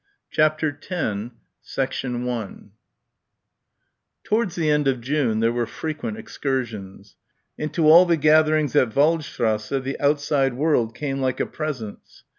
CHAPTER 0.31 0.69
X 0.89 2.03
1 2.03 2.71
Towards 4.23 4.55
the 4.55 4.69
end 4.71 4.87
of 4.87 4.99
June 4.99 5.41
there 5.41 5.51
were 5.51 5.67
frequent 5.67 6.17
excursions. 6.17 7.17
Into 7.55 7.87
all 7.87 8.07
the 8.07 8.17
gatherings 8.17 8.75
at 8.75 8.95
Waldstrasse 8.95 9.69
the 9.83 9.99
outside 9.99 10.55
world 10.55 10.95
came 10.95 11.19
like 11.21 11.39
a 11.39 11.45
presence. 11.45 12.23